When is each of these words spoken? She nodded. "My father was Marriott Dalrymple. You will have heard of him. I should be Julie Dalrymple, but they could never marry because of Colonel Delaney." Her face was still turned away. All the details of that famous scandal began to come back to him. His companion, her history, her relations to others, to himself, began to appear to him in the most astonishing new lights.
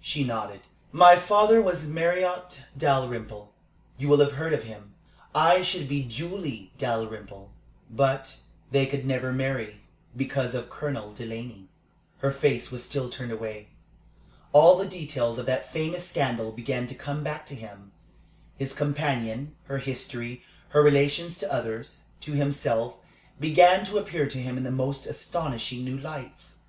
She 0.00 0.24
nodded. 0.24 0.62
"My 0.90 1.14
father 1.14 1.62
was 1.62 1.86
Marriott 1.86 2.64
Dalrymple. 2.76 3.52
You 3.96 4.08
will 4.08 4.18
have 4.18 4.32
heard 4.32 4.52
of 4.52 4.64
him. 4.64 4.92
I 5.32 5.62
should 5.62 5.88
be 5.88 6.02
Julie 6.02 6.72
Dalrymple, 6.78 7.52
but 7.88 8.38
they 8.72 8.86
could 8.86 9.06
never 9.06 9.32
marry 9.32 9.82
because 10.16 10.56
of 10.56 10.68
Colonel 10.68 11.12
Delaney." 11.14 11.68
Her 12.18 12.32
face 12.32 12.72
was 12.72 12.82
still 12.82 13.08
turned 13.08 13.30
away. 13.30 13.68
All 14.52 14.76
the 14.76 14.88
details 14.88 15.38
of 15.38 15.46
that 15.46 15.72
famous 15.72 16.04
scandal 16.08 16.50
began 16.50 16.88
to 16.88 16.94
come 16.96 17.22
back 17.22 17.46
to 17.46 17.54
him. 17.54 17.92
His 18.56 18.74
companion, 18.74 19.54
her 19.66 19.78
history, 19.78 20.42
her 20.70 20.82
relations 20.82 21.38
to 21.38 21.52
others, 21.52 22.02
to 22.22 22.32
himself, 22.32 22.96
began 23.38 23.84
to 23.84 23.98
appear 23.98 24.26
to 24.28 24.42
him 24.42 24.56
in 24.56 24.64
the 24.64 24.72
most 24.72 25.06
astonishing 25.06 25.84
new 25.84 25.98
lights. 25.98 26.62